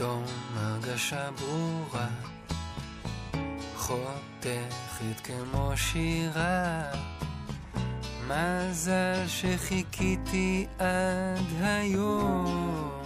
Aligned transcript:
פתאום 0.00 0.24
הרגשה 0.54 1.30
ברורה, 1.30 2.08
חותכת 3.76 5.20
כמו 5.24 5.72
שירה. 5.76 6.82
מזל 8.26 9.24
שחיכיתי 9.26 10.66
עד 10.78 11.62
היום. 11.62 12.99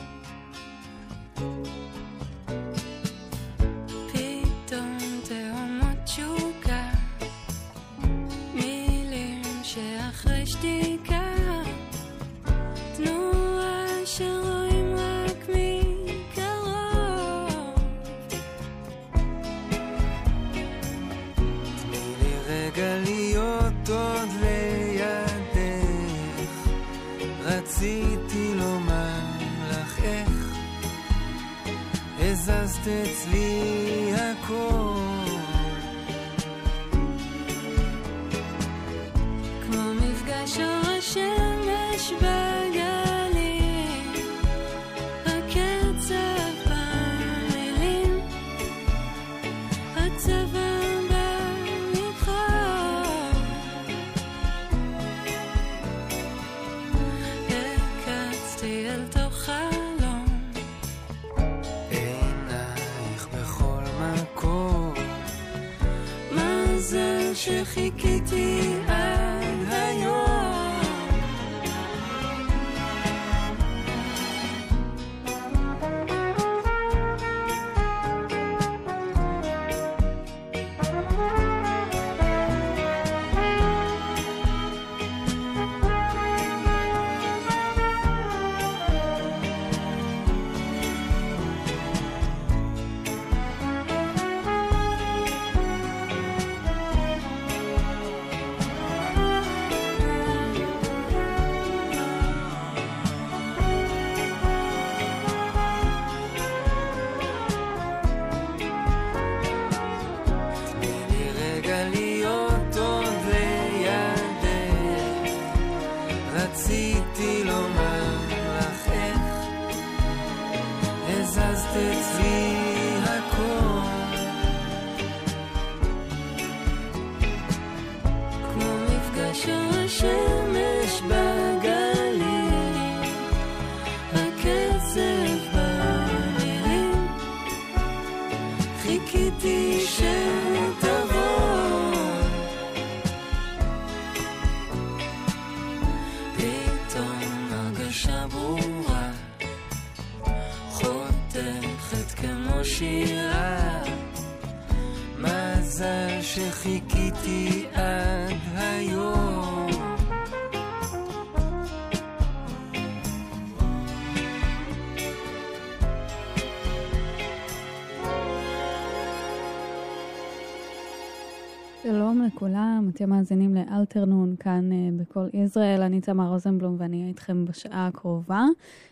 אתם 172.94 173.10
מאזינים 173.10 173.55
לאלתרנון 173.55 174.37
כאן 174.41 174.71
uh, 174.72 175.03
בכל 175.03 175.27
ישראל, 175.32 175.82
אני 175.82 176.00
תמר 176.00 176.28
רוזנבלום 176.28 176.77
ואני 176.78 176.97
אהיה 176.97 177.09
איתכם 177.09 177.44
בשעה 177.44 177.87
הקרובה. 177.87 178.44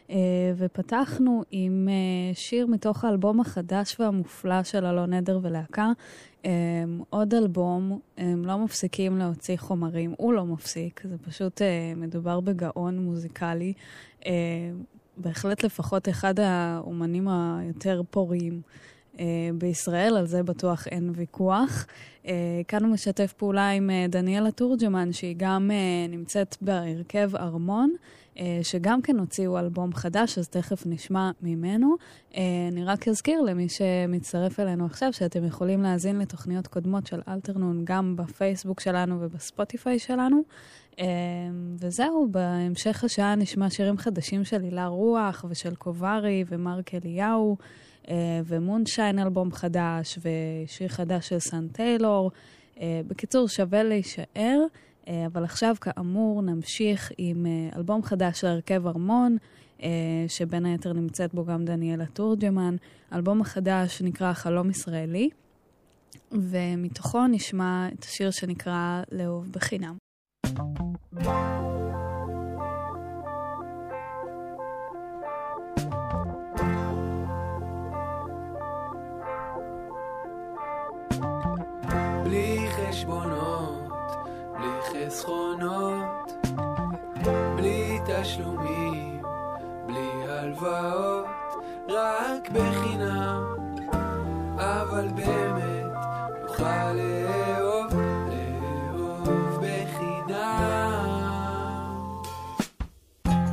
Uh, 0.09 0.13
ופתחנו 0.57 1.43
עם 1.51 1.89
uh, 1.89 2.37
שיר 2.37 2.67
מתוך 2.67 3.05
האלבום 3.05 3.41
החדש 3.41 4.01
והמופלא 4.01 4.63
של 4.63 4.87
אלון 4.87 5.13
עדר 5.13 5.39
ולהקה. 5.43 5.93
Um, 6.43 6.47
עוד 7.11 7.35
אלבום, 7.35 7.99
הם 8.19 8.45
לא 8.45 8.59
מפסיקים 8.59 9.19
להוציא 9.19 9.57
חומרים, 9.57 10.15
הוא 10.19 10.33
לא 10.33 10.47
מפסיק, 10.47 11.01
זה 11.05 11.19
פשוט 11.19 11.61
uh, 11.61 11.99
מדובר 11.99 12.41
בגאון 12.41 12.99
מוזיקלי. 12.99 13.73
Uh, 14.21 14.25
בהחלט 15.17 15.65
לפחות 15.65 16.09
אחד 16.09 16.41
האומנים 16.41 17.29
היותר 17.29 18.03
פוריים. 18.11 18.61
Uh, 19.15 19.19
בישראל, 19.55 20.17
על 20.17 20.27
זה 20.27 20.43
בטוח 20.43 20.87
אין 20.87 21.13
ויכוח. 21.15 21.87
Uh, 22.23 22.27
כאן 22.69 22.85
הוא 22.85 22.93
משתף 22.93 23.33
פעולה 23.33 23.71
עם 23.71 23.91
uh, 23.91 24.11
דניאלה 24.11 24.51
תורג'מן, 24.51 25.13
שהיא 25.13 25.35
גם 25.39 25.71
נמצאת 26.09 26.57
בהרכב 26.61 27.37
ארמון, 27.37 27.95
שגם 28.63 29.03
כן 29.03 29.19
הוציאו 29.19 29.59
אלבום 29.59 29.95
חדש, 29.95 30.39
אז 30.39 30.49
תכף 30.49 30.87
נשמע 30.87 31.31
ממנו. 31.43 31.95
אני 32.73 32.85
רק 32.85 33.09
אזכיר 33.09 33.41
למי 33.41 33.69
שמצטרף 33.69 34.61
אלינו 34.61 34.87
עכשיו, 34.87 35.13
שאתם 35.13 35.45
יכולים 35.45 35.83
להאזין 35.83 36.19
לתוכניות 36.19 36.67
קודמות 36.67 37.07
של 37.07 37.21
אלתרנון 37.29 37.81
גם 37.85 38.17
בפייסבוק 38.17 38.81
שלנו 38.81 39.17
ובספוטיפיי 39.21 39.99
שלנו. 39.99 40.43
וזהו, 41.81 42.29
בהמשך 42.31 43.05
השעה 43.05 43.35
נשמע 43.35 43.71
שירים 43.71 43.99
חדשים 43.99 44.45
של 44.45 44.63
הילה 44.63 44.87
רוח 44.87 45.45
ושל 45.49 45.75
קוברי 45.75 46.45
ומרק 46.49 46.95
אליהו. 46.95 47.57
אה, 48.09 48.41
ומונשיין 48.45 49.19
אלבום 49.19 49.53
חדש, 49.53 50.19
ושיר 50.19 50.89
חדש 50.89 51.29
של 51.29 51.39
סאן 51.39 51.69
טיילור. 51.69 52.31
אה, 52.81 53.01
בקיצור, 53.07 53.49
שווה 53.49 53.83
להישאר, 53.83 54.61
אה, 55.09 55.27
אבל 55.27 55.45
עכשיו 55.45 55.75
כאמור 55.81 56.43
נמשיך 56.43 57.13
עם 57.19 57.47
אלבום 57.77 58.03
חדש 58.03 58.41
של 58.41 58.47
הרכב 58.47 58.87
ארמון, 58.87 59.37
שבין 60.29 60.67
היתר 60.67 60.93
נמצאת 60.93 61.35
בו 61.35 61.45
גם 61.45 61.65
דניאלה 61.65 62.07
תורג'מן. 62.07 62.77
האלבום 63.11 63.41
החדש 63.41 64.03
נקרא 64.03 64.33
חלום 64.33 64.71
ישראלי, 64.71 65.31
ומתוכו 66.33 67.27
נשמע 67.27 67.89
את 67.99 68.05
השיר 68.05 68.31
שנקרא 68.31 69.03
לאהוב 69.13 69.53
בחינם. 69.53 69.97
thank 70.45 71.37
you 71.37 72.12
חשבונות, 83.03 83.93
בלי 84.53 85.07
חסכונות, 85.07 86.33
בלי 87.57 87.99
תשלומים, 88.07 89.23
בלי 89.87 90.11
הלוואות, 90.29 91.27
רק 91.89 92.49
בחינם, 92.51 93.55
אבל 94.57 95.09
באמת 95.15 95.87
נוכל 96.43 96.93
לאהוב, 96.93 97.93
לאהוב 98.29 99.65
בחינם. 99.65 101.09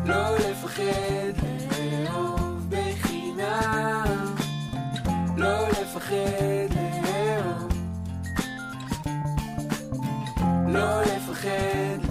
לא 0.05 0.35
לפחד 0.35 1.33
לאהוב 1.79 2.69
בחינם, 2.69 4.35
לא 5.37 5.67
לפחד. 5.69 6.58
nooit 10.71 11.21
vergeet. 11.25 12.08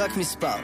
רק 0.00 0.16
מספר. 0.16 0.56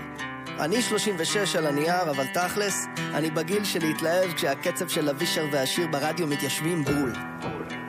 אני 0.60 0.82
36 0.82 1.56
על 1.56 1.66
הנייר, 1.66 2.10
אבל 2.10 2.26
תכלס, 2.26 2.86
אני 3.14 3.30
בגיל 3.30 3.64
של 3.64 3.78
להתלהב 3.78 4.32
כשהקצב 4.32 4.88
של 4.88 5.08
אבישר 5.08 5.46
והשיר 5.52 5.86
ברדיו 5.86 6.26
מתיישבים 6.26 6.84
בול. 6.84 7.12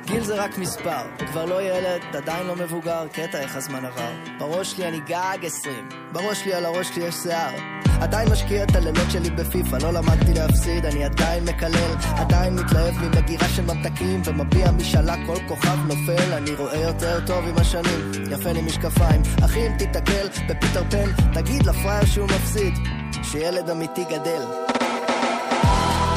גיל 0.06 0.24
זה 0.24 0.36
רק 0.36 0.58
מספר, 0.58 1.02
כבר 1.28 1.46
לא 1.46 1.62
ילד, 1.62 2.02
עדיין 2.16 2.48
לא 2.48 2.56
מבוגר, 2.56 3.08
קטע 3.08 3.40
איך 3.40 3.56
הזמן 3.56 3.86
עבר. 3.86 4.12
בראש 4.40 4.72
שלי 4.72 4.88
אני 4.88 5.00
גג 5.00 5.38
20, 5.44 5.90
בראש 6.12 6.40
שלי 6.40 6.54
על 6.54 6.66
הראש 6.66 6.88
שלי 6.88 7.04
יש 7.04 7.16
שיער. 7.16 7.77
עדיין 8.02 8.30
משקיע 8.32 8.64
את 8.64 8.76
הלילות 8.76 9.12
שלי 9.12 9.30
בפיפא, 9.30 9.76
לא 9.76 9.94
למדתי 9.94 10.34
להפסיד, 10.34 10.86
אני 10.86 11.04
עדיין 11.04 11.44
מקלל, 11.46 11.96
עדיין 12.18 12.56
מתלהב 12.56 12.96
ממגירה 12.96 13.48
של 13.50 13.62
ממתקים, 13.62 14.22
ומביע 14.26 14.72
משאלה 14.72 15.16
כל 15.26 15.38
כוכב 15.48 15.78
נופל, 15.88 16.34
אני 16.34 16.52
רואה 16.54 16.78
יותר 16.78 17.20
טוב 17.26 17.48
עם 17.48 17.58
השנים, 17.58 18.12
יפה 18.32 18.52
לי 18.52 18.62
משקפיים, 18.62 19.22
אחי 19.46 19.68
אם 19.68 19.78
תיתקל 19.78 20.28
בפיטר 20.50 20.84
פן, 20.90 21.12
תגיד 21.34 21.66
לפראייר 21.66 22.06
שהוא 22.06 22.26
מפסיד, 22.26 22.74
שילד 23.24 23.70
אמיתי 23.70 24.04
גדל. 24.04 24.42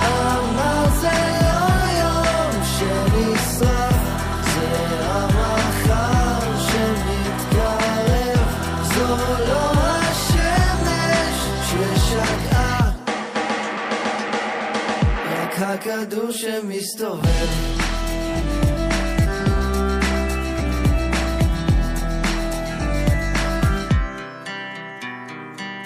אמר 0.02 0.86
זה 1.00 1.10
לא 1.42 1.90
יום 2.00 2.64
שנשרף, 2.64 3.89
רק 15.90 16.02
הכדור 16.02 16.30
שמסתובב. 16.30 17.26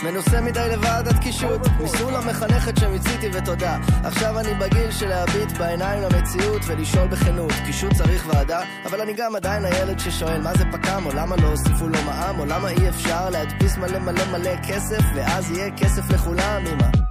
מנוסה 0.04 0.40
מדי 0.40 0.68
לוועדת 0.76 1.18
קישוט. 1.22 1.60
מסלול 1.80 2.14
המחנכת 2.14 2.76
שמיציתי 2.76 3.28
ותודה. 3.32 3.78
עכשיו 4.04 4.40
אני 4.40 4.54
בגיל 4.54 4.90
של 4.90 5.08
להביט 5.08 5.52
בעיניים 5.58 6.02
למציאות 6.02 6.62
ולשאול 6.66 7.08
בכנות. 7.08 7.52
קישוט 7.66 7.92
צריך 7.92 8.26
ועדה 8.26 8.62
אבל 8.84 9.00
אני 9.00 9.12
גם 9.12 9.36
עדיין 9.36 9.64
הילד 9.64 9.98
ששואל 9.98 10.40
מה 10.40 10.54
זה 10.54 10.64
פק"ם 10.72 11.06
או 11.06 11.10
למה 11.12 11.36
לא 11.36 11.48
הוסיפו 11.48 11.88
לו 11.88 11.98
מע"מ 12.06 12.40
או 12.40 12.46
למה 12.46 12.68
אי 12.68 12.88
אפשר 12.88 13.30
להדפיס 13.30 13.76
מלא 13.76 13.98
מלא 13.98 14.24
מלא 14.32 14.56
כסף 14.68 15.02
ואז 15.14 15.50
יהיה 15.50 15.70
כסף 15.76 16.10
לכולם 16.10 16.64
אמא 16.66 17.04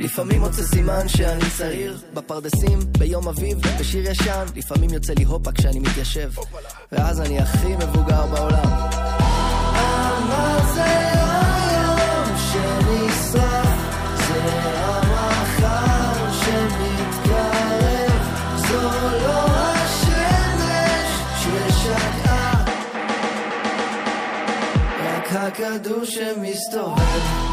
לפעמים 0.00 0.40
מוצא 0.40 0.62
סימן 0.62 1.08
שאני 1.08 1.50
צעיר. 1.56 1.98
בפרדסים, 2.14 2.78
ביום 2.98 3.28
אביב, 3.28 3.58
בשיר 3.80 4.10
ישן. 4.10 4.44
לפעמים 4.56 4.90
יוצא 4.90 5.12
לי 5.18 5.24
הופה 5.24 5.52
כשאני 5.52 5.78
מתיישב. 5.78 6.30
ואז 6.92 7.20
אני 7.20 7.38
הכי 7.38 7.76
מבוגר 7.76 8.26
בעולם. 8.26 8.68
אמר 9.76 10.74
זה 10.74 11.10
הכדור 25.50 26.04
שמסתובב 26.04 27.49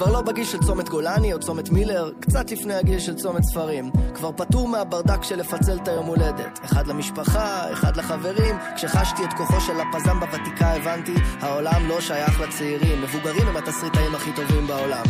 כבר 0.00 0.12
לא 0.12 0.20
בגיל 0.20 0.44
של 0.44 0.58
צומת 0.58 0.88
גולני 0.88 1.32
או 1.32 1.40
צומת 1.40 1.70
מילר, 1.70 2.10
קצת 2.20 2.50
לפני 2.50 2.74
הגיל 2.74 2.98
של 2.98 3.14
צומת 3.14 3.42
ספרים. 3.42 3.90
כבר 4.14 4.32
פטור 4.32 4.68
מהברדק 4.68 5.22
של 5.22 5.36
לפצל 5.36 5.78
את 5.82 5.88
היום 5.88 6.06
הולדת. 6.06 6.58
אחד 6.64 6.86
למשפחה, 6.86 7.72
אחד 7.72 7.96
לחברים. 7.96 8.56
כשחשתי 8.76 9.24
את 9.24 9.32
כוחו 9.32 9.60
של 9.60 9.80
הפזם 9.80 10.20
בוותיקה 10.20 10.72
הבנתי, 10.72 11.14
העולם 11.40 11.88
לא 11.88 12.00
שייך 12.00 12.40
לצעירים. 12.40 13.02
מבוגרים 13.02 13.48
הם 13.48 13.56
התסריטאים 13.56 14.14
הכי 14.14 14.32
טובים 14.32 14.66
בעולם. 14.66 15.04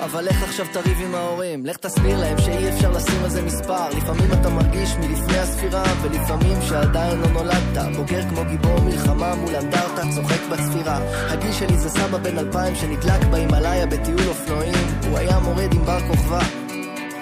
אבל 0.00 0.24
לך 0.24 0.42
עכשיו 0.42 0.66
תריב 0.72 0.98
עם 1.04 1.14
ההורים, 1.14 1.66
לך 1.66 1.76
תסביר 1.76 2.20
להם 2.20 2.38
שאי 2.38 2.68
אפשר 2.68 2.90
לשים 2.90 3.24
על 3.24 3.30
זה 3.30 3.42
מספר. 3.42 3.88
לפעמים 3.88 4.32
אתה 4.32 4.48
מרגיש 4.48 4.94
מלפני 4.94 5.38
הספירה, 5.38 5.82
ולפעמים 6.02 6.62
שעדיין 6.62 7.20
לא 7.20 7.26
נולדת. 7.26 7.96
בוגר 7.96 8.22
כמו 8.28 8.44
גיבור 8.44 8.80
מלחמה 8.80 9.34
מול 9.34 9.56
אנדרטה, 9.56 10.02
צוחק 10.14 10.40
בספירה. 10.50 10.98
הגיל 11.28 11.52
שלי 11.52 11.78
זה 11.78 11.88
סבא 11.88 12.18
בן 12.18 12.38
אלפיים 12.38 12.74
שנדלק 12.74 13.24
בהימאליה 13.24 13.86
בטיול 13.86 14.28
אופנועים. 14.28 14.74
הוא 15.08 15.18
היה 15.18 15.38
מורד 15.38 15.74
עם 15.74 15.84
בר 15.84 16.00
כוכבא, 16.08 16.40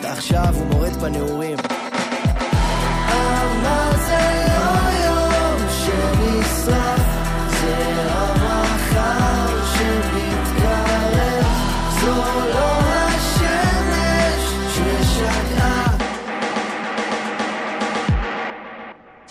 ועכשיו 0.02 0.54
הוא 0.54 0.66
מורד 0.66 0.92
בנעורים. 0.92 1.58
אמר 3.12 3.92
זה 4.06 4.46
לא 4.48 5.06
יום 5.06 5.68
שנשרף, 5.70 6.81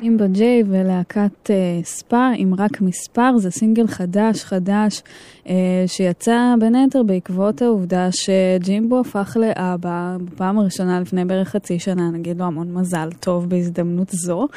אימבה 0.01 0.27
ג'יי 0.27 0.63
ולהקת 0.67 1.49
uh, 1.49 1.85
ספא, 1.85 2.31
עם 2.35 2.53
רק 2.53 2.81
מספר, 2.81 3.37
זה 3.37 3.51
סינגל 3.51 3.87
חדש 3.87 4.43
חדש 4.43 5.01
uh, 5.45 5.49
שיצא 5.87 6.53
בין 6.59 6.75
היתר 6.75 7.03
בעקבות 7.03 7.61
העובדה 7.61 8.09
שג'ימבו 8.11 8.99
הפך 8.99 9.37
לאבא 9.39 10.17
בפעם 10.25 10.59
הראשונה 10.59 10.99
לפני 10.99 11.25
בערך 11.25 11.49
חצי 11.49 11.79
שנה, 11.79 12.09
נגיד 12.11 12.39
לו 12.39 12.45
המון 12.45 12.73
מזל 12.73 13.09
טוב 13.19 13.49
בהזדמנות 13.49 14.09
זו. 14.09 14.47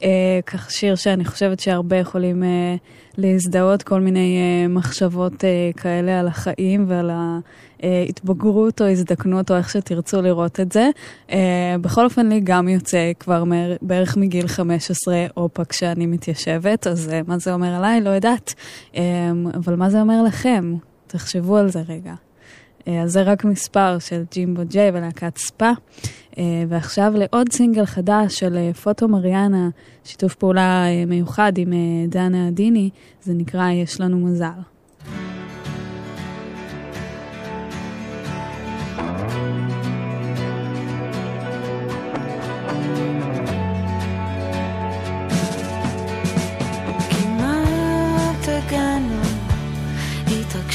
Uh, 0.00 0.04
כך 0.46 0.70
שיר 0.70 0.94
שאני 0.94 1.24
חושבת 1.24 1.60
שהרבה 1.60 1.96
יכולים 1.96 2.42
uh, 2.42 2.46
להזדהות 3.18 3.82
כל 3.82 4.00
מיני 4.00 4.38
uh, 4.66 4.68
מחשבות 4.68 5.32
uh, 5.34 5.80
כאלה 5.80 6.20
על 6.20 6.28
החיים 6.28 6.84
ועל 6.88 7.10
ה... 7.10 7.38
אה, 7.84 8.04
התבגרות 8.08 8.82
או 8.82 8.86
הזדקנות 8.86 9.50
או 9.50 9.56
איך 9.56 9.70
שתרצו 9.70 10.22
לראות 10.22 10.60
את 10.60 10.72
זה. 10.72 10.90
אה, 11.30 11.76
בכל 11.80 12.04
אופן 12.04 12.28
לי 12.28 12.40
גם 12.40 12.68
יוצא 12.68 13.12
כבר 13.20 13.44
בערך 13.82 14.16
מגיל 14.16 14.48
15 14.48 15.26
אופק 15.36 15.72
שאני 15.72 16.06
מתיישבת, 16.06 16.86
אז 16.86 17.08
אה, 17.12 17.20
מה 17.26 17.38
זה 17.38 17.54
אומר 17.54 17.74
עליי? 17.74 18.00
לא 18.00 18.10
יודעת. 18.10 18.54
אבל 19.54 19.76
מה 19.76 19.90
זה 19.90 20.00
אומר 20.00 20.22
לכם? 20.22 20.74
תחשבו 21.06 21.56
על 21.56 21.68
זה 21.68 21.82
רגע. 21.88 22.14
אז 22.86 23.12
זה 23.12 23.22
רק 23.22 23.44
מספר 23.44 23.98
של 23.98 24.22
ג'ימבו 24.32 24.62
ג'יי 24.68 24.90
ולהקת 24.94 25.38
ספא. 25.38 25.70
ועכשיו 26.68 27.12
לעוד 27.16 27.52
סינגל 27.52 27.86
חדש 27.86 28.34
של 28.34 28.72
פוטו 28.72 29.08
מריאנה, 29.08 29.68
שיתוף 30.04 30.34
פעולה 30.34 30.84
מיוחד 31.06 31.52
עם 31.58 31.72
דנה 32.08 32.46
עדיני, 32.46 32.90
זה 33.22 33.34
נקרא 33.34 33.70
יש 33.70 34.00
לנו 34.00 34.18
מזל. 34.18 34.73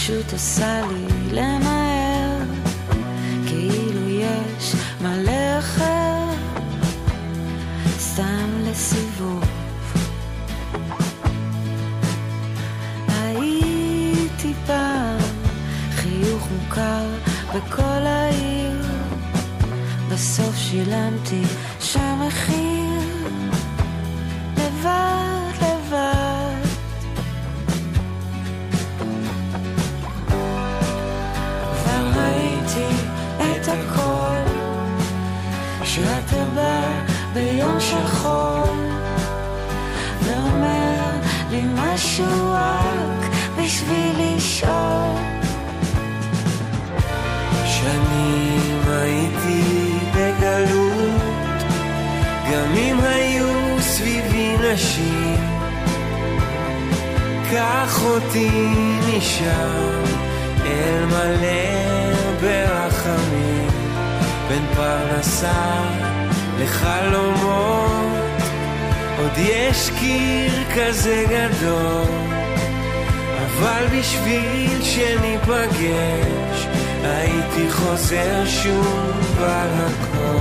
התרגשות 0.09 0.33
עושה 0.33 0.81
לי 0.87 1.05
למהר, 1.31 2.37
כאילו 3.47 4.09
יש 4.09 4.75
מלא 5.01 5.59
אחר, 5.59 6.25
סתם 7.99 8.49
לסיבוב. 8.63 9.43
הייתי 13.07 14.53
פעם 14.67 15.17
חיוך 15.91 16.47
מוכר 16.51 17.05
בכל 17.55 18.05
העיר, 18.05 18.81
בסוף 20.11 20.55
שילמתי 20.55 21.43
שם 21.79 22.19
מחיר 22.27 22.78
שאתה 35.95 36.43
בא 36.55 36.81
ביום 37.33 37.79
שחור 37.79 38.75
ואומר 40.23 41.09
לי 41.49 41.61
משהו 41.75 42.51
רק 42.51 43.31
בשביל 43.57 44.35
לשאול. 44.35 45.15
שנים 47.65 48.81
הייתי 48.87 49.63
בגלות 50.15 51.63
גם 52.51 52.75
אם 52.75 52.99
היו 53.03 53.81
סביבי 53.81 54.55
נשים 54.73 55.35
קח 57.51 58.03
אותי 58.03 58.49
משם 59.07 60.03
אל 60.65 61.05
מלא 61.05 61.98
פרנסה 64.79 65.81
לחלומות. 66.59 68.41
עוד 69.17 69.37
יש 69.37 69.89
קיר 69.99 70.51
כזה 70.75 71.25
גדול 71.29 72.05
אבל 73.45 73.85
בשביל 73.99 74.83
שניפגש 74.83 76.67
הייתי 77.03 77.71
חוזר 77.71 78.45
שוב 78.45 79.41
על 79.41 79.69
הכל. 79.73 80.39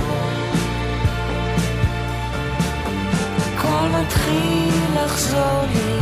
הכל 3.53 3.87
מתחיל 4.01 5.03
לחזור 5.03 5.61
לי 5.73 5.99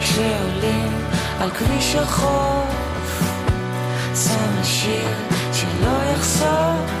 כשעולים 0.00 0.92
על 1.40 1.50
כביש 1.50 1.94
החוף. 1.94 2.80
שם 4.14 4.60
השיר 4.60 5.08
שלא 5.52 6.12
יחזור 6.14 7.00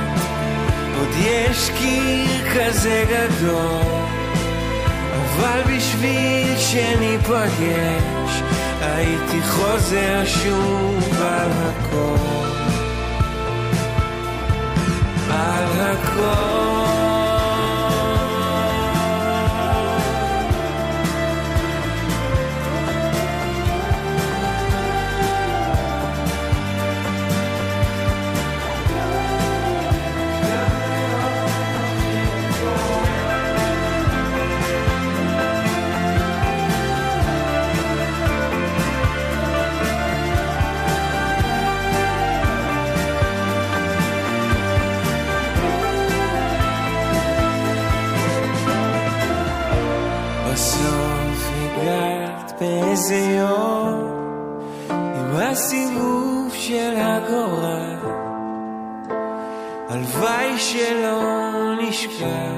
יש 1.21 1.69
קיר 1.77 2.53
כזה 2.55 3.03
גדול, 3.09 3.81
אבל 5.13 5.61
בשביל 5.77 6.57
שניפגש 6.57 8.41
הייתי 8.81 9.41
חוזר 9.41 10.21
שוב 10.25 11.21
על 11.21 11.51
הכל, 11.51 12.47
על 15.29 15.79
הכל. 15.79 17.00
איזה 53.11 53.31
יום 53.31 54.11
עם 54.89 55.35
הסיבוב 55.35 56.53
של 56.53 56.93
הגורל. 56.97 57.95
הלוואי 59.89 60.57
שלא 60.57 61.21
נשכח 61.81 62.50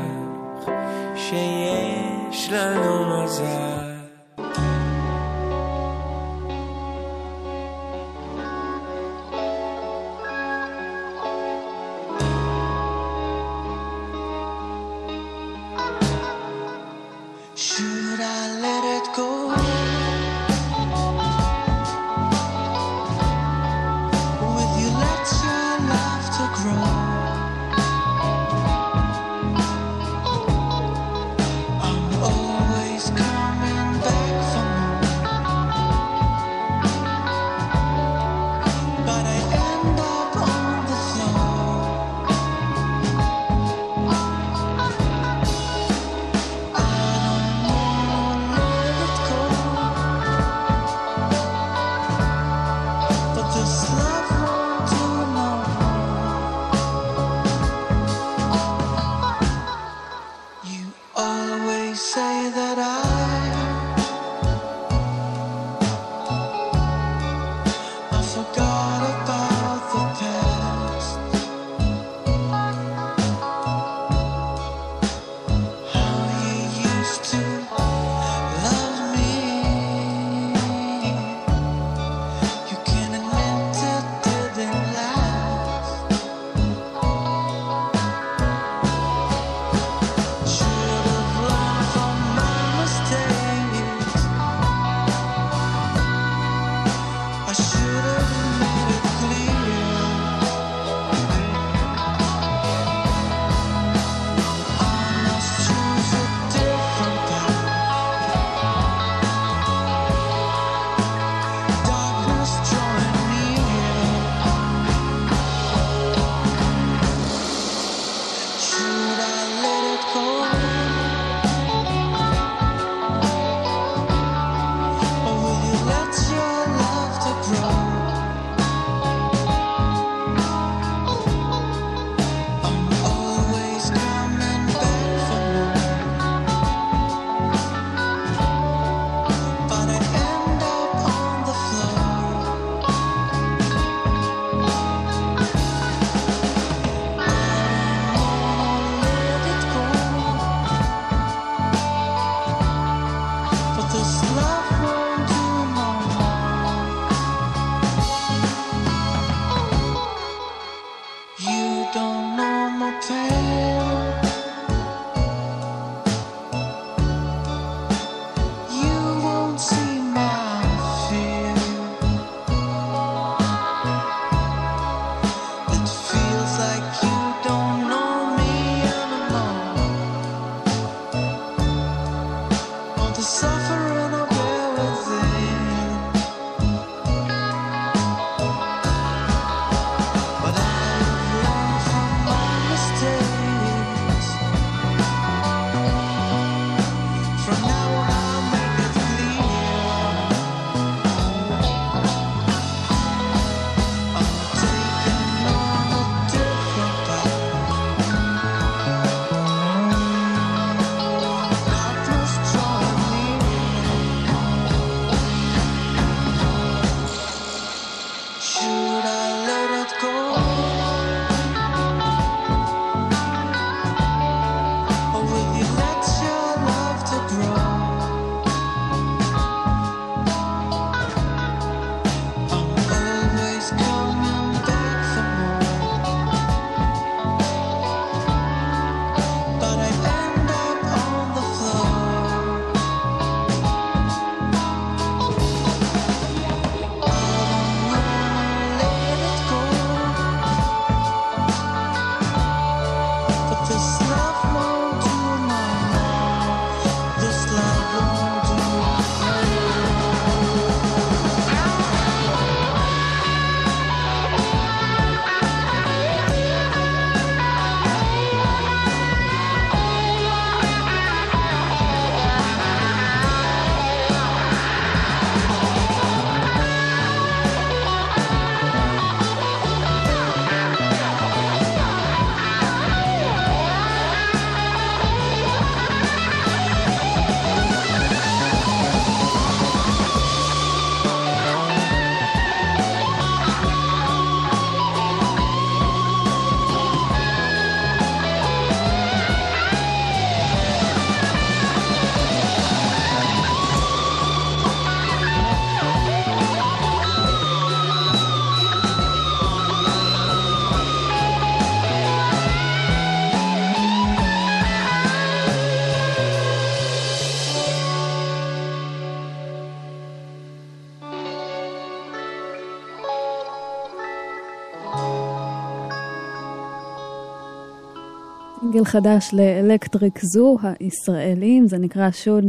חדש 328.86 329.34
לאלקטריק 329.34 330.20
זו 330.22 330.58
הישראלים, 330.80 331.68
זה 331.68 331.78
נקרא 331.78 332.12
שוד 332.12 332.46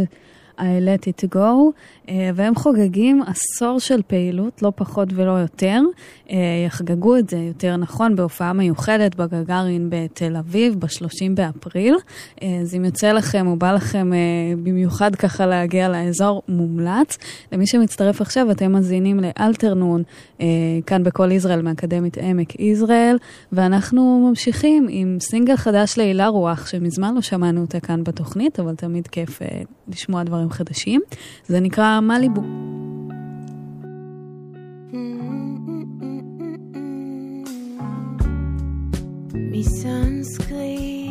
I 0.58 0.62
let 0.62 1.08
it 1.08 1.34
go, 1.34 1.72
אה, 2.08 2.30
והם 2.34 2.54
חוגגים 2.54 3.22
עשור 3.22 3.80
של 3.80 4.02
פעילות, 4.06 4.62
לא 4.62 4.72
פחות 4.76 5.08
ולא 5.14 5.30
יותר. 5.30 5.80
אה, 6.30 6.36
יחגגו 6.66 7.16
את 7.16 7.28
זה 7.28 7.36
יותר 7.36 7.76
נכון 7.76 8.16
בהופעה 8.16 8.52
מיוחדת 8.52 9.14
בגגארין 9.14 9.86
בתל 9.90 10.36
אביב 10.36 10.74
ב-30 10.78 11.34
באפריל. 11.34 11.94
אה, 12.42 12.58
אז 12.62 12.74
אם 12.74 12.84
יוצא 12.84 13.12
לכם 13.12 13.46
או 13.46 13.56
בא 13.56 13.72
לכם 13.72 14.10
במיוחד 14.62 15.14
ככה 15.14 15.46
להגיע 15.46 15.88
לאזור, 15.88 16.42
מומלץ. 16.48 17.18
למי 17.52 17.66
שמצטרף 17.66 18.20
עכשיו, 18.20 18.50
אתם 18.50 18.72
מזינים 18.72 19.20
לאלתרנון, 19.20 20.02
כאן 20.86 21.02
בכל 21.02 21.32
ישראל 21.32 21.62
מאקדמית 21.62 22.18
עמק 22.18 22.60
יזרעאל, 22.60 23.16
ואנחנו 23.52 24.26
ממשיכים 24.28 24.86
עם 24.90 25.16
סינגל 25.20 25.56
חדש 25.56 25.98
להילה 25.98 26.26
רוח, 26.26 26.66
שמזמן 26.66 27.14
לא 27.14 27.20
שמענו 27.20 27.60
אותה 27.60 27.80
כאן 27.80 28.04
בתוכנית, 28.04 28.60
אבל 28.60 28.74
תמיד 28.74 29.06
כיף 29.06 29.40
לשמוע 29.88 30.22
דברים 30.22 30.43
חדשים. 30.50 31.00
זה 31.46 31.60
נקרא 31.60 32.00
מליבו. 32.00 32.42
מסנסקריט 39.34 41.04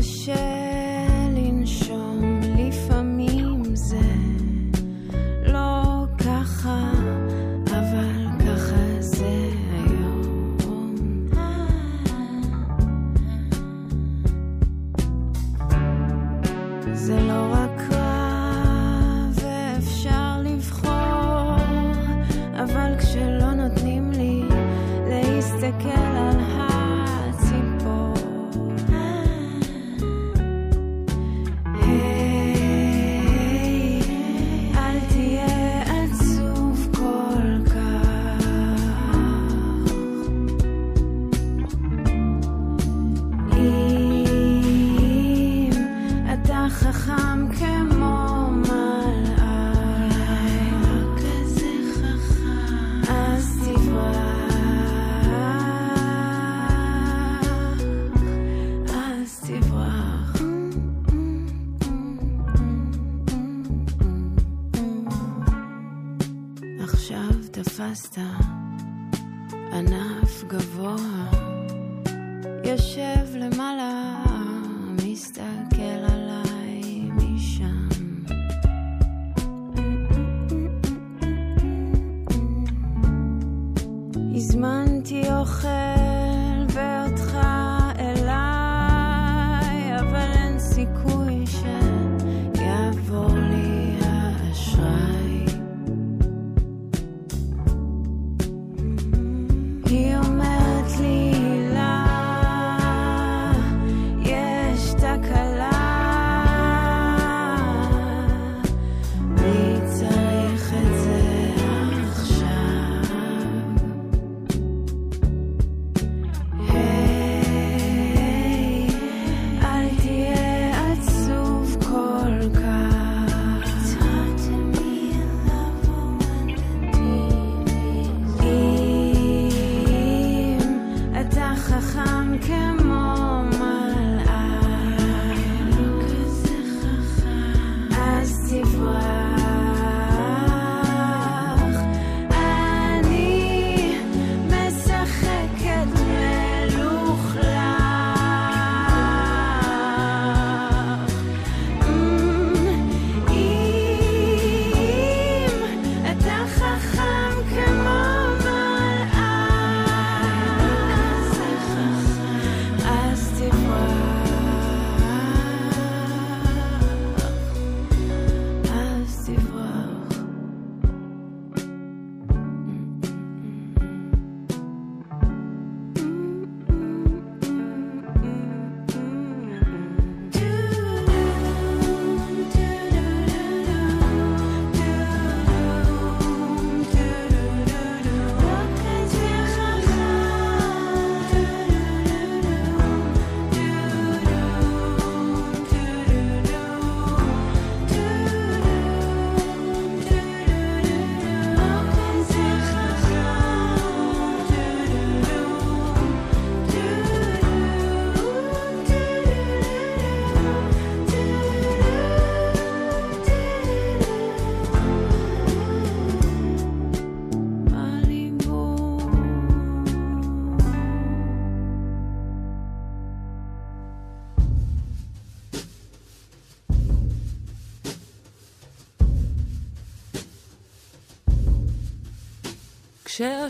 קשה 0.00 0.69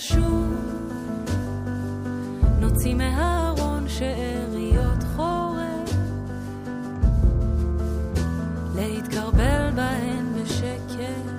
חשוב. 0.00 0.54
נוציא 2.60 2.94
מהארון 2.94 3.88
שאריות 3.88 5.02
חורף, 5.16 5.94
להתקרבל 8.74 9.70
בהן 9.74 10.26
בשקט, 10.34 11.30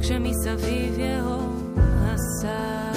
כשמסביב 0.00 0.98
יהום 0.98 1.74
הסער. 1.78 2.92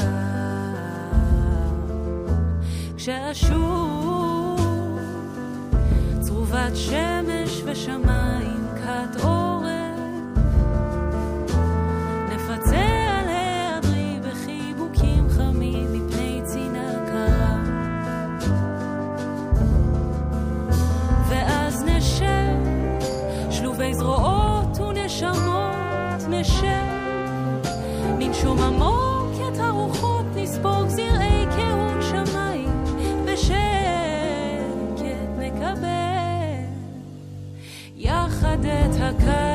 כשאשור 2.98 4.58
צרובת 6.20 6.76
שמש 6.76 7.62
ושמיים 7.66 8.25
Kakak 39.06 39.55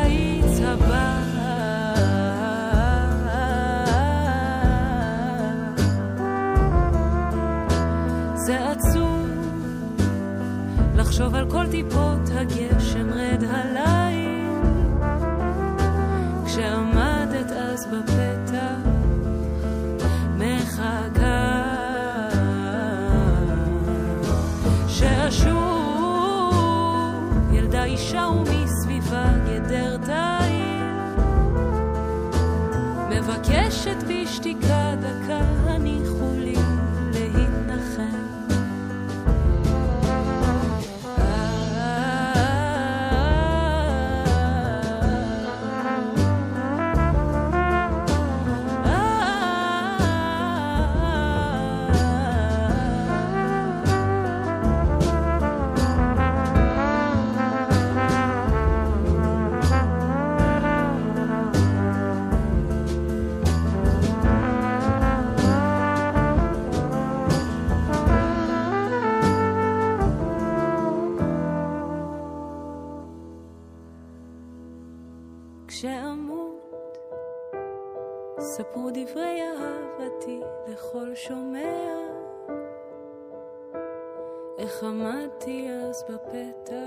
חמדתי 84.81 85.69
אז 85.71 86.05
בפתח 86.09 86.80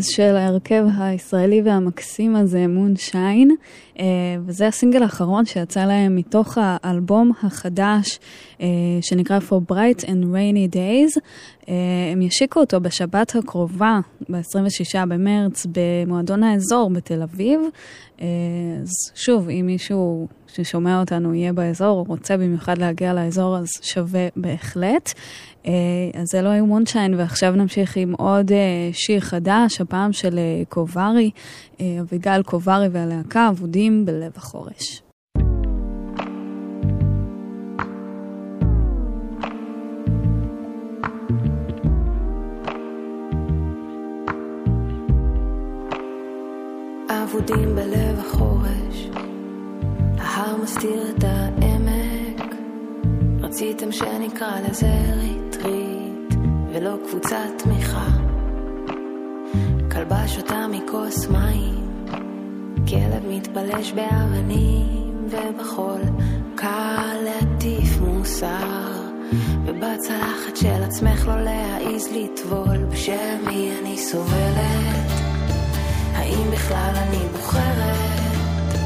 Always 0.00 0.16
של 0.16 0.36
ההרכב 0.36 0.84
הישראלי 0.98 1.62
והמקסים 1.62 2.36
הזה, 2.36 2.66
מונשיין, 2.68 3.56
אה, 3.98 4.04
וזה 4.46 4.66
הסינגל 4.66 5.02
האחרון 5.02 5.46
שיצא 5.46 5.84
להם 5.84 6.16
מתוך 6.16 6.58
האלבום 6.60 7.32
החדש 7.42 8.18
אה, 8.60 8.66
שנקרא 9.00 9.38
For 9.38 9.72
Bright 9.72 10.04
and 10.04 10.24
Rainy 10.24 10.74
Days. 10.74 11.20
אה, 11.68 11.74
הם 12.12 12.22
ישיקו 12.22 12.60
אותו 12.60 12.80
בשבת 12.80 13.36
הקרובה, 13.36 14.00
ב-26 14.28 15.06
במרץ, 15.08 15.66
במועדון 15.72 16.42
האזור 16.42 16.90
בתל 16.90 17.22
אביב. 17.22 17.60
אז 18.20 18.88
שוב, 19.14 19.48
אם 19.48 19.66
מישהו 19.66 20.28
ששומע 20.46 21.00
אותנו 21.00 21.34
יהיה 21.34 21.52
באזור, 21.52 21.98
או 21.98 22.04
רוצה 22.04 22.36
במיוחד 22.36 22.78
להגיע 22.78 23.12
לאזור, 23.12 23.56
אז 23.58 23.68
שווה 23.82 24.28
בהחלט. 24.36 25.12
אז 26.14 26.26
זה 26.32 26.42
לא 26.42 26.48
היו 26.48 26.66
מונשיין, 26.66 27.14
ועכשיו 27.14 27.52
נמשיך 27.56 27.96
עם 27.96 28.14
עוד 28.18 28.52
שיר 28.92 29.20
חדש, 29.20 29.80
הפעם 29.80 30.12
של 30.12 30.38
קוברי, 30.68 31.30
אביגל 32.00 32.42
קוברי 32.42 32.88
והלהקה, 32.92 33.48
אבודים 33.48 34.06
בלב 34.06 34.32
החורש. 34.36 35.02
אבודים 47.30 47.74
בלב 47.76 48.18
החורש, 48.18 49.08
ההר 50.18 50.56
מסתיר 50.62 51.10
את 51.10 51.24
העמק, 51.24 52.54
רציתם 53.40 53.92
שנקרא 53.92 54.60
לזה 54.68 54.92
ריטריט 55.16 56.34
ולא 56.72 56.96
קבוצת 57.08 57.48
תמיכה. 57.56 58.06
כלבה 59.92 60.28
שותה 60.28 60.66
מכוס 60.70 61.28
מים, 61.28 62.04
כלב 62.88 63.22
מתפלש 63.28 63.92
באבנים 63.92 65.28
ובחול, 65.30 66.00
קל 66.54 67.16
להטיף 67.24 68.00
מוסר, 68.00 68.90
ובצלחת 69.66 70.56
של 70.56 70.82
עצמך 70.82 71.28
לא 71.28 71.40
להעיז 71.40 72.08
לטבול, 72.12 72.84
בשם 72.84 73.38
מי 73.46 73.72
אני 73.80 73.98
סובלת, 73.98 74.99
האם 76.30 76.50
בכלל 76.50 76.92
אני 76.96 77.18
בוחרת, 77.32 78.78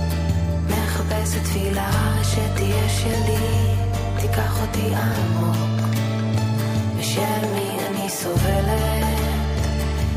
מחפשת 0.68 1.42
תפילה 1.42 1.90
שתהיה 2.22 2.88
שלי, 2.88 3.74
תיקח 4.20 4.60
אותי 4.62 4.94
עמוק, 4.94 5.80
בשם 6.98 7.40
מי 7.54 7.78
אני 7.86 8.08
סובלת? 8.08 9.66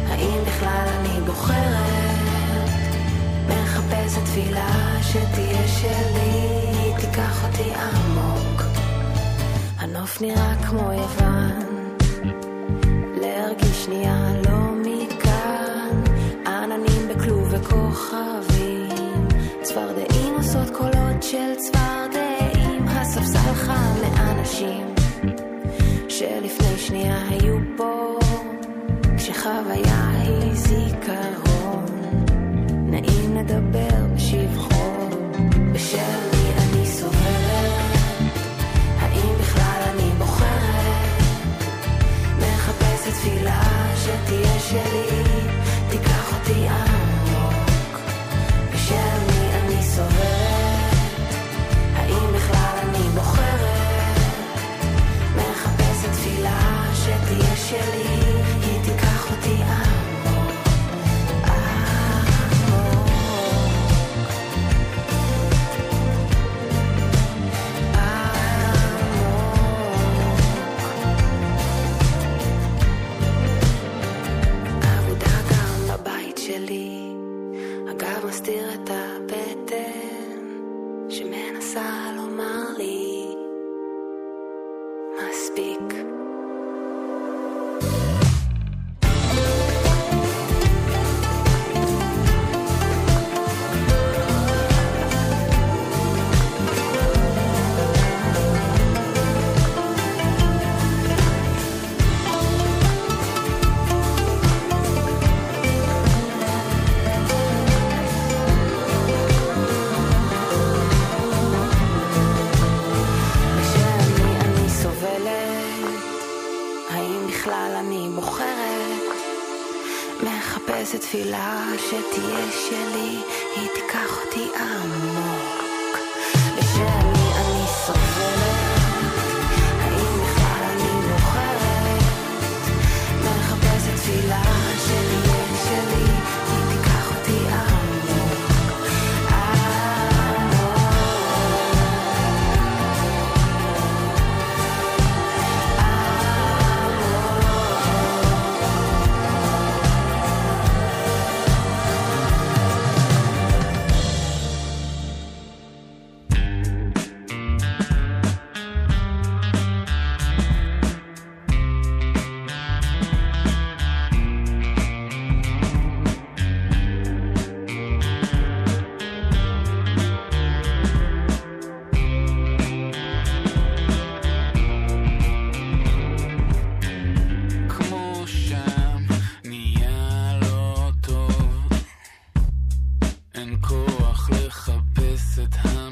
האם 0.10 0.40
בכלל 0.48 0.88
אני 1.00 1.22
בוחרת? 1.26 2.96
מחפשת 3.48 4.24
תפילה 4.24 4.98
שתהיה 5.02 5.68
שלי, 5.68 6.94
תיקח 7.00 7.46
אותי 7.46 7.72
עמוק. 7.74 8.62
הנוף 9.78 10.22
נראה 10.22 10.54
כמו 10.68 10.92
יוון, 10.94 11.96
להרגיש 13.22 13.86
שנייה 13.86 14.32
לא 14.46 14.67
וכוכבים, 17.62 19.28
צפרדעים 19.62 20.34
עושות 20.36 20.70
קולות 20.70 21.24
של 21.24 21.56
צפרדעים, 21.56 22.88
הספסל 22.88 23.54
חם 23.54 23.94
לאנשים 24.02 24.88
שלפני 26.10 26.78
שנייה 26.78 27.28
היו 27.30 27.56
פה. 27.78 28.20
שחוויה 29.18 30.10
היא 30.10 30.54
זיכרון, 30.54 31.86
נעים 32.90 33.36
לדבר 33.36 34.06
בשבחו, 34.16 35.10
בשם 35.74 36.20
מי 36.32 36.52
אני 36.58 36.86
סובלת, 36.86 38.32
האם 39.00 39.36
בכלל 39.40 39.82
אני 39.94 40.10
בוחרת, 40.18 41.22
מחפשת 42.38 43.12
תפילה 43.14 43.62
שתהיה 43.96 44.60
שלי, 44.60 45.08
תיקח 45.90 46.34
אותי 46.34 46.68
עמוק, 46.68 46.87
שתהיה 57.68 58.17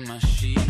my 0.07 0.19
sheet. 0.19 0.64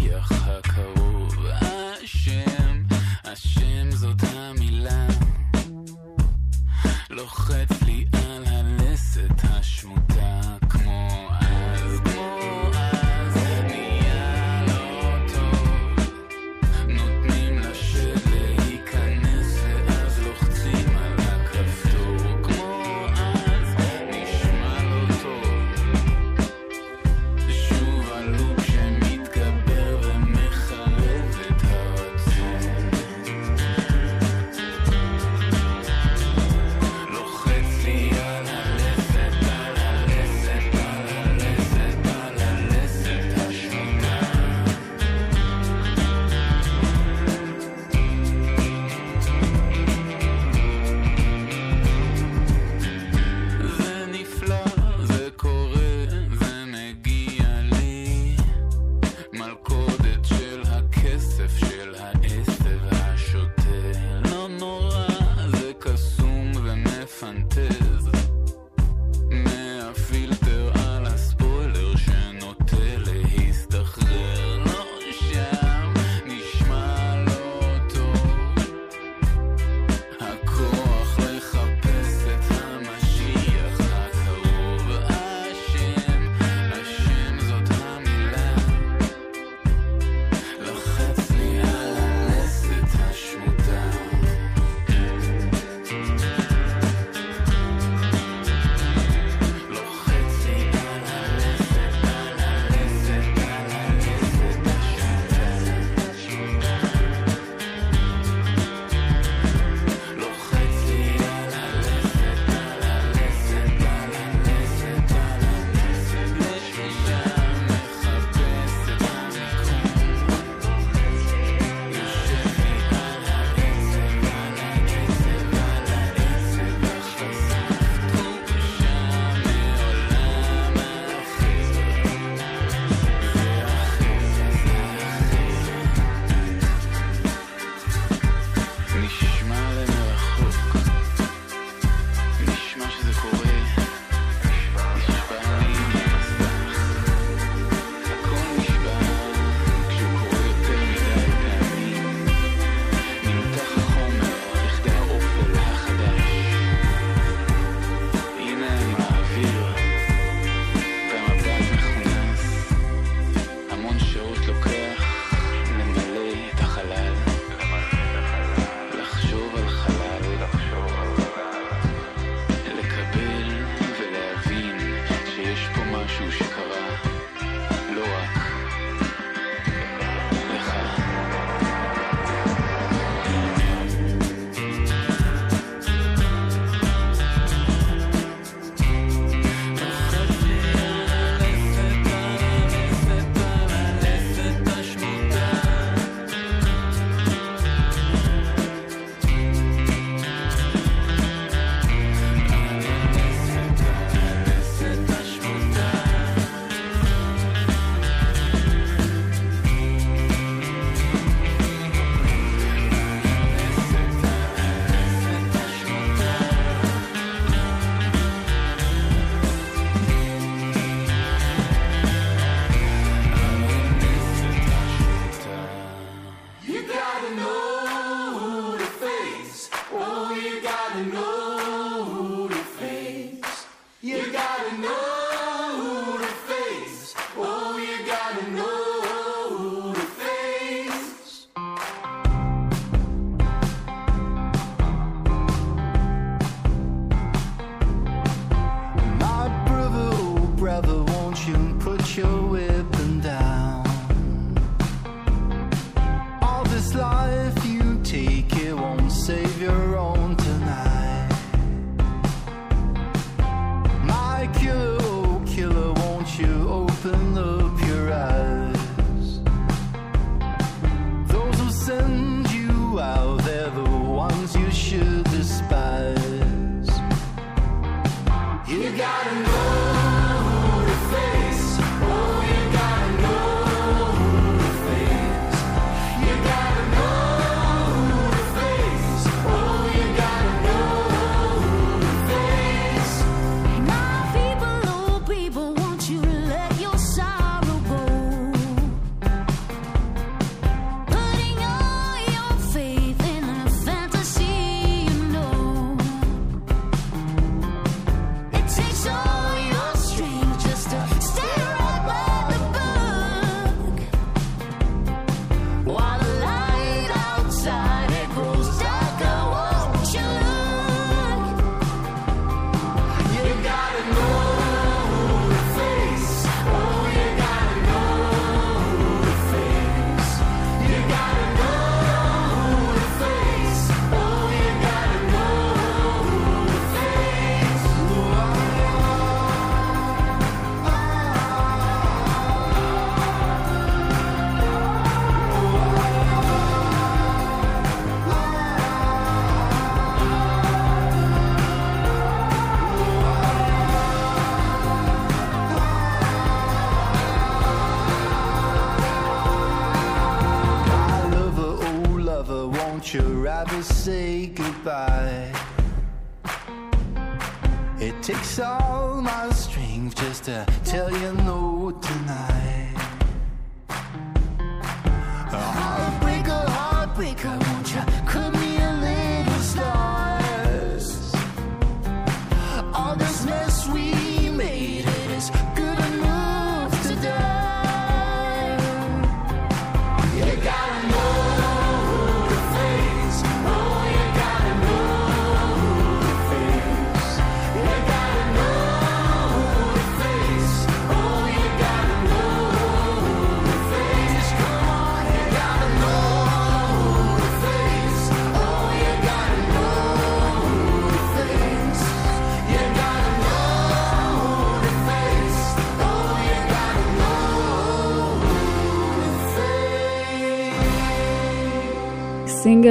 to 370.45 370.74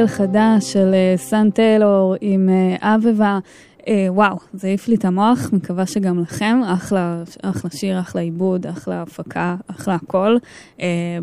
סינגל 0.07 0.17
חדש 0.17 0.73
של 0.73 0.95
אה, 0.95 1.15
סן 1.17 1.51
טיילור 1.51 2.15
עם 2.21 2.49
אה, 2.49 2.95
אביבה. 2.95 3.39
אה, 3.89 4.07
וואו, 4.09 4.37
זה 4.53 4.69
העיף 4.69 4.89
לי 4.89 4.95
את 4.95 5.05
המוח, 5.05 5.51
מקווה 5.53 5.87
שגם 5.87 6.21
לכם, 6.21 6.61
אחלה, 6.67 7.23
אחלה 7.43 7.71
שיר, 7.71 8.01
אחלה 8.01 8.21
עיבוד, 8.21 8.67
אחלה 8.67 9.03
הפקה, 9.03 9.57
אחלה 9.67 9.95
הכל. 9.95 10.37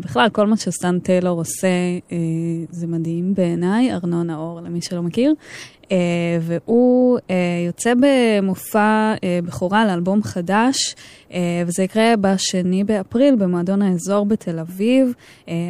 בכלל, 0.00 0.28
כל 0.28 0.46
מה 0.46 0.56
שסן 0.56 0.98
טיילור 0.98 1.38
עושה 1.38 1.68
זה 2.70 2.86
מדהים 2.86 3.34
בעיניי, 3.34 3.92
ארנון 3.92 4.30
האור 4.30 4.60
למי 4.60 4.82
שלא 4.82 5.02
מכיר. 5.02 5.34
והוא 6.40 7.18
יוצא 7.66 7.92
במופע 8.00 9.14
בכורה 9.46 9.86
לאלבום 9.86 10.22
חדש, 10.22 10.94
וזה 11.66 11.82
יקרה 11.82 12.14
בשני 12.20 12.84
באפריל 12.84 13.36
במועדון 13.36 13.82
האזור 13.82 14.26
בתל 14.26 14.58
אביב. 14.58 15.14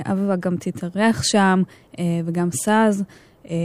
אביבה 0.07 0.37
גם 0.37 0.57
תתארח 0.57 1.23
שם. 1.23 1.63
אה, 1.99 2.21
וגם 2.25 2.49
סאז. 2.51 3.05
אה, 3.51 3.57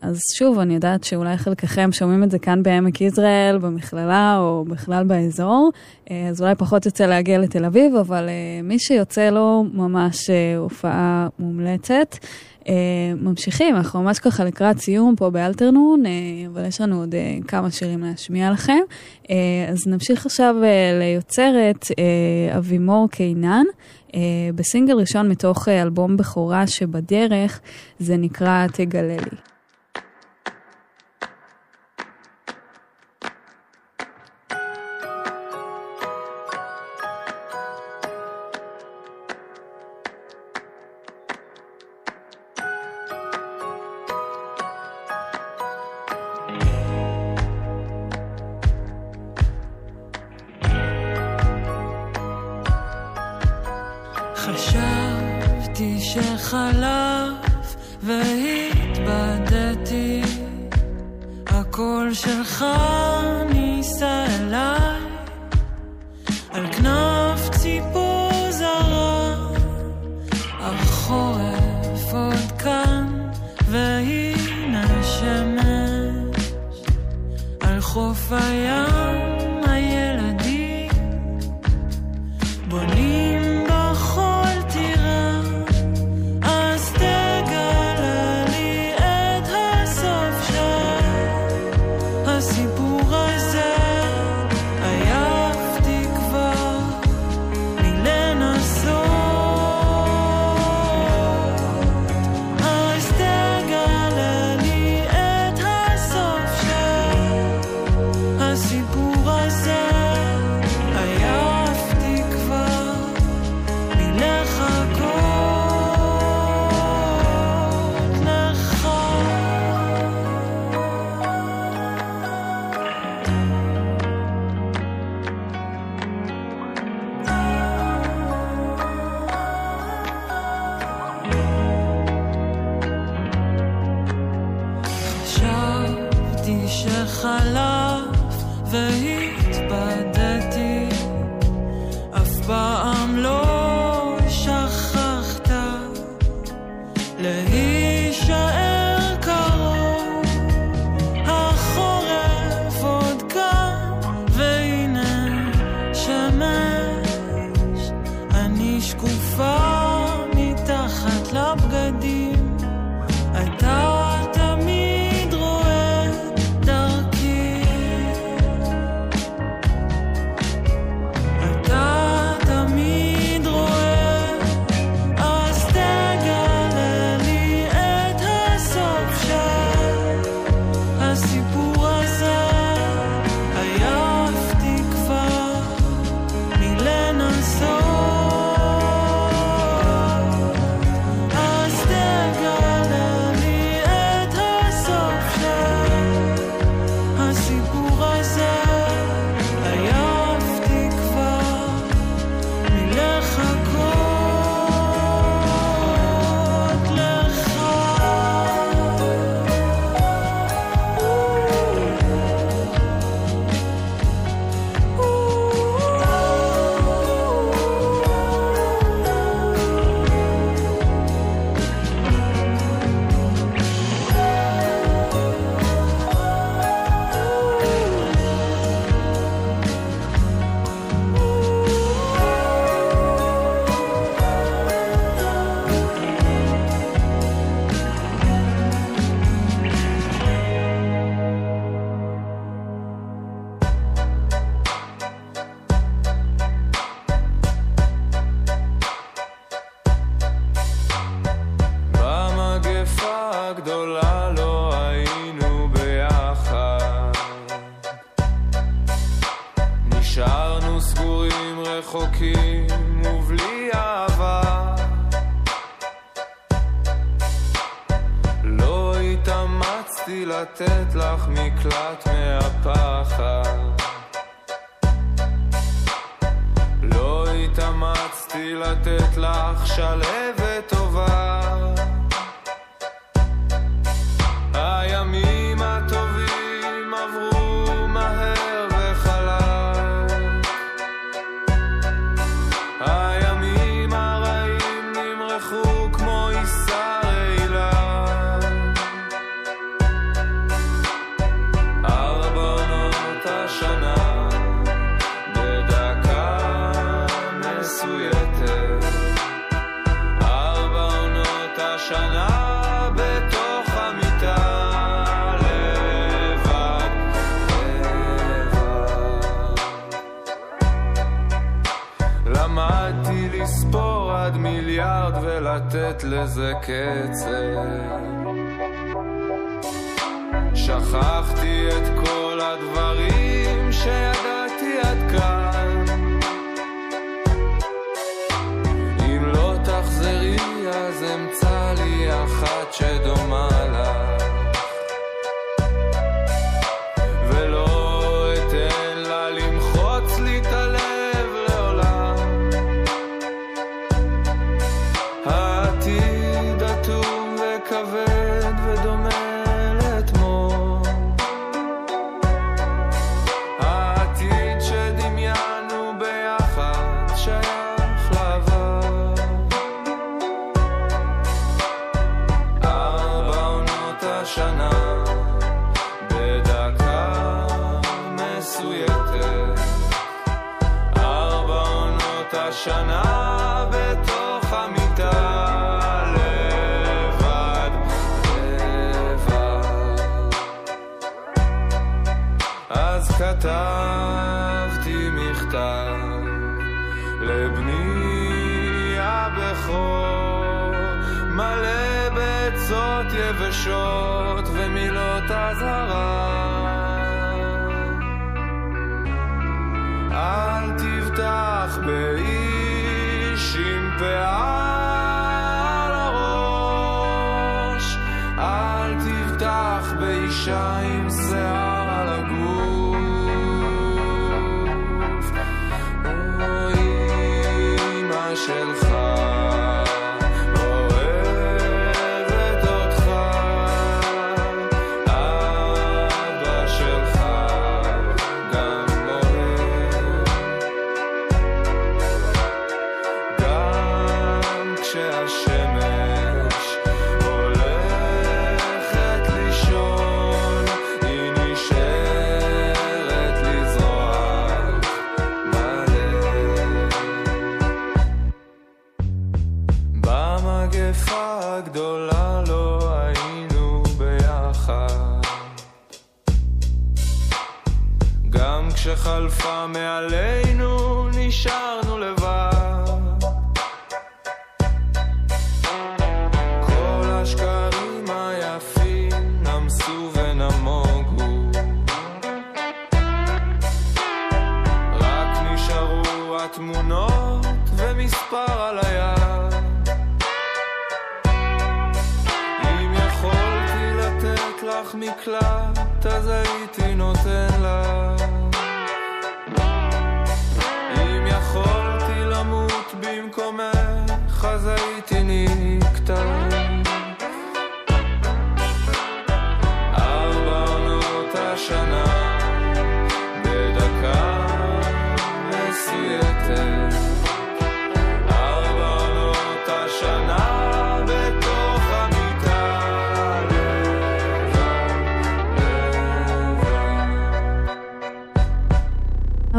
אז 0.00 0.20
שוב, 0.38 0.58
אני 0.58 0.74
יודעת 0.74 1.04
שאולי 1.04 1.36
חלקכם 1.36 1.92
שומעים 1.92 2.22
את 2.22 2.30
זה 2.30 2.38
כאן 2.38 2.62
בעמק 2.62 3.00
יזרעאל, 3.00 3.58
במכללה 3.58 4.36
או 4.38 4.64
בכלל 4.68 5.04
באזור, 5.04 5.70
אה, 6.10 6.28
אז 6.28 6.42
אולי 6.42 6.54
פחות 6.54 6.86
יוצא 6.86 7.06
להגיע 7.06 7.38
לתל 7.38 7.64
אביב, 7.64 7.94
אבל 7.94 8.28
מי 8.62 8.78
שיוצא 8.78 9.30
לו 9.30 9.64
ממש 9.72 10.30
הופעה 10.58 11.28
מומלצת. 11.38 12.16
ממשיכים, 13.16 13.76
אנחנו 13.76 14.02
ממש 14.02 14.18
ככה 14.18 14.44
לקראת 14.44 14.78
סיום 14.78 15.16
פה 15.16 15.30
באלתרנון, 15.30 16.02
אבל 16.46 16.64
יש 16.64 16.80
לנו 16.80 17.00
עוד 17.00 17.14
כמה 17.48 17.70
שירים 17.70 18.00
להשמיע 18.00 18.50
לכם. 18.50 18.78
אז 19.68 19.86
נמשיך 19.86 20.26
עכשיו 20.26 20.54
ליוצרת 21.00 21.86
אבימור 22.56 23.08
קינן. 23.10 23.64
Uh, 24.10 24.12
בסינגל 24.54 24.94
ראשון 24.94 25.28
מתוך 25.28 25.68
אה, 25.68 25.82
אלבום 25.82 26.16
בכורה 26.16 26.66
שבדרך, 26.66 27.60
זה 27.98 28.16
נקרא 28.16 28.66
תגלה 28.66 29.16
לי. 29.16 29.49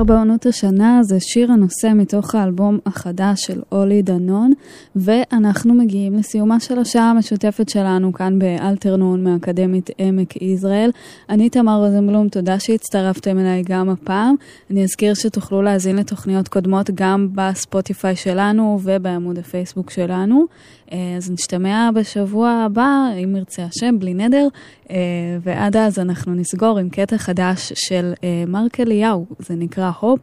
ארבע 0.01 0.19
עונות 0.19 0.45
השנה 0.45 0.99
זה 1.03 1.19
שיר 1.19 1.51
הנושא 1.51 1.91
מתוך 1.95 2.35
האלבום 2.35 2.79
החדש 2.85 3.41
של 3.41 3.61
אולי 3.71 4.01
דנון, 4.01 4.53
ואנחנו 4.95 5.73
מגיעים 5.73 6.13
לסיומה 6.13 6.59
של 6.59 6.79
השעה 6.79 7.09
המשותפת 7.09 7.69
שלנו 7.69 8.13
כאן 8.13 8.39
באלתרנון 8.39 9.23
מאקדמית 9.23 9.89
עמק 9.97 10.41
יזרעאל. 10.41 10.91
אני 11.29 11.49
תמר 11.49 11.85
רוזנבלום, 11.85 12.29
תודה 12.29 12.59
שהצטרפתם 12.59 13.39
אליי 13.39 13.63
גם 13.69 13.89
הפעם. 13.89 14.35
אני 14.71 14.83
אזכיר 14.83 15.13
שתוכלו 15.13 15.61
להאזין 15.61 15.95
לתוכניות 15.95 16.47
קודמות 16.47 16.89
גם 16.93 17.27
בספוטיפיי 17.35 18.15
שלנו 18.15 18.79
ובעמוד 18.83 19.37
הפייסבוק 19.37 19.91
שלנו. 19.91 20.45
אה, 20.91 21.13
אז 21.17 21.31
נשתמע 21.31 21.89
בשבוע 21.95 22.49
הבא, 22.49 23.07
אם 23.23 23.35
ירצה 23.35 23.63
השם, 23.63 23.99
בלי 23.99 24.13
נדר, 24.13 24.47
אה, 24.91 24.95
ועד 25.41 25.77
אז 25.77 25.99
אנחנו 25.99 26.33
נסגור 26.33 26.79
עם 26.79 26.89
קטע 26.89 27.17
חדש 27.17 27.73
של 27.75 28.13
אה, 28.23 28.43
מרק 28.47 28.79
אליהו, 28.79 29.25
זה 29.39 29.55
נקרא 29.55 29.91
הופ. 29.99 30.21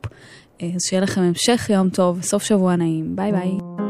אז 0.62 0.82
שיהיה 0.88 1.02
לכם 1.02 1.20
המשך 1.20 1.70
יום 1.70 1.88
טוב 1.88 2.18
וסוף 2.20 2.42
שבוע 2.42 2.76
נעים. 2.76 3.16
ביי 3.16 3.32
ביי. 3.32 3.87